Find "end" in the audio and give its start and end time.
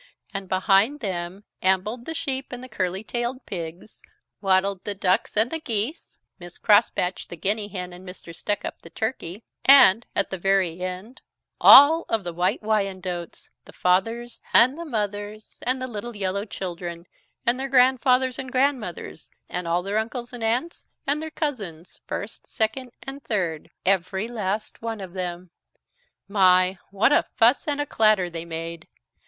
10.81-11.21